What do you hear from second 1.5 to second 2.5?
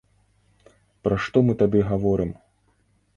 тады гаворым?